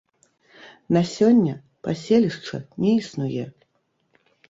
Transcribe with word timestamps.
На 0.97 1.03
сёння 1.11 1.53
паселішча 1.89 2.57
не 2.87 2.99
існуе. 3.05 3.45